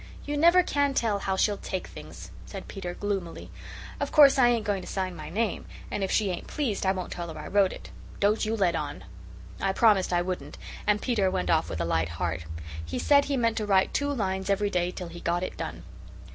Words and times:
"You 0.25 0.35
never 0.35 0.63
can 0.63 0.95
tell 0.95 1.19
how 1.19 1.35
she'll 1.35 1.57
take 1.57 1.85
things," 1.85 2.31
said 2.47 2.67
Peter 2.67 2.95
gloomily. 2.95 3.51
"Of 3.99 4.11
course 4.11 4.39
I 4.39 4.47
ain't 4.49 4.65
going 4.65 4.81
to 4.81 4.87
sign 4.87 5.15
my 5.15 5.29
name, 5.29 5.67
and 5.91 6.03
if 6.03 6.09
she 6.09 6.31
ain't 6.31 6.47
pleased 6.47 6.87
I 6.87 6.91
won't 6.91 7.11
tell 7.11 7.31
her 7.31 7.39
I 7.39 7.45
wrote 7.45 7.71
it. 7.71 7.91
Don't 8.19 8.43
you 8.43 8.55
let 8.55 8.73
on." 8.75 9.03
I 9.61 9.73
promised 9.73 10.11
I 10.11 10.23
wouldn't 10.23 10.57
and 10.87 11.03
Peter 11.03 11.29
went 11.29 11.51
off 11.51 11.69
with 11.69 11.79
a 11.79 11.85
light 11.85 12.09
heart. 12.09 12.45
He 12.83 12.97
said 12.97 13.25
he 13.25 13.37
meant 13.37 13.57
to 13.57 13.67
write 13.67 13.93
two 13.93 14.11
lines 14.11 14.49
every 14.49 14.71
day 14.71 14.89
till 14.89 15.09
he 15.09 15.19
got 15.19 15.43
it 15.43 15.55
done. 15.55 15.83